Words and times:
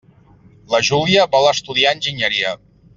La 0.75 0.79
Júlia 0.87 1.27
vol 1.37 1.47
estudiar 1.53 1.95
enginyeria. 1.99 2.59